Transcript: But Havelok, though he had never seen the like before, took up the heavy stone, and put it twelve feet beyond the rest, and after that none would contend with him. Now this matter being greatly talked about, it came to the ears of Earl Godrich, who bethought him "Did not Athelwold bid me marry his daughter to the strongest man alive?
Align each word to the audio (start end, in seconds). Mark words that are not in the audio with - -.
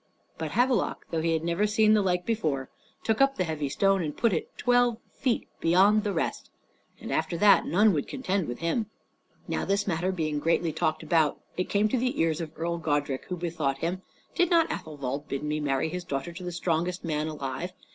But 0.39 0.53
Havelok, 0.53 1.05
though 1.11 1.21
he 1.21 1.33
had 1.33 1.43
never 1.43 1.67
seen 1.67 1.93
the 1.93 2.01
like 2.01 2.25
before, 2.25 2.71
took 3.03 3.21
up 3.21 3.35
the 3.37 3.43
heavy 3.43 3.69
stone, 3.69 4.01
and 4.01 4.17
put 4.17 4.33
it 4.33 4.49
twelve 4.57 4.97
feet 5.13 5.47
beyond 5.59 6.03
the 6.03 6.11
rest, 6.11 6.49
and 6.99 7.11
after 7.11 7.37
that 7.37 7.67
none 7.67 7.93
would 7.93 8.07
contend 8.07 8.47
with 8.47 8.57
him. 8.61 8.87
Now 9.47 9.63
this 9.63 9.85
matter 9.85 10.11
being 10.11 10.39
greatly 10.39 10.73
talked 10.73 11.03
about, 11.03 11.39
it 11.55 11.69
came 11.69 11.87
to 11.89 11.99
the 11.99 12.19
ears 12.19 12.41
of 12.41 12.51
Earl 12.57 12.79
Godrich, 12.79 13.25
who 13.25 13.37
bethought 13.37 13.77
him 13.77 14.01
"Did 14.33 14.49
not 14.49 14.71
Athelwold 14.71 15.27
bid 15.27 15.43
me 15.43 15.59
marry 15.59 15.87
his 15.87 16.03
daughter 16.03 16.33
to 16.33 16.43
the 16.43 16.51
strongest 16.51 17.03
man 17.03 17.27
alive? 17.27 17.71